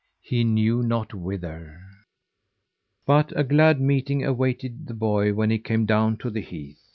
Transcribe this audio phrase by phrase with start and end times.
[0.23, 1.79] He knew not whither.
[3.05, 6.81] But a glad meeting awaited the boy when he came down to the heath.